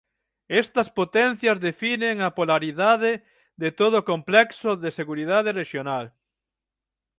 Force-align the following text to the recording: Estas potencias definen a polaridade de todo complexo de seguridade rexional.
Estas 0.61 0.87
potencias 0.99 1.61
definen 1.67 2.15
a 2.27 2.29
polaridade 2.37 3.11
de 3.61 3.69
todo 3.79 3.97
complexo 4.11 4.69
de 4.83 4.89
seguridade 4.99 5.49
rexional. 5.61 6.05